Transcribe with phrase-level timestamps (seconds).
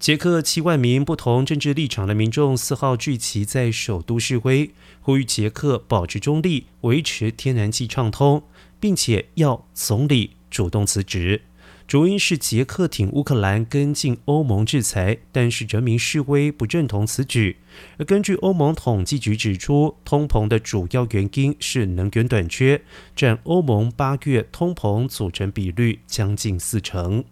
[0.00, 4.70] 捷克七万名不同政治立场的民众四号聚集在首都示威
[5.02, 8.42] 呼吁捷克保持中立维持天然气畅通
[8.80, 11.42] 并且要总理主动辞职。
[11.86, 17.58] 主因是捷克挺乌克兰跟进欧盟制裁但是人民示威不认同此举。
[17.98, 22.80] 而根据欧盟统计局指出通膨的主要原因是能源短缺
[23.14, 27.22] 占欧盟八月通膨组成比率将近四成。